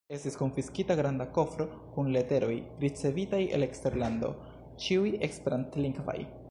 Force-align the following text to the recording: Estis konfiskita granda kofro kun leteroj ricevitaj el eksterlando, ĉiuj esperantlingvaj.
Estis 0.15 0.35
konfiskita 0.37 0.95
granda 0.99 1.27
kofro 1.35 1.67
kun 1.97 2.09
leteroj 2.17 2.55
ricevitaj 2.85 3.43
el 3.59 3.67
eksterlando, 3.69 4.35
ĉiuj 4.87 5.15
esperantlingvaj. 5.31 6.21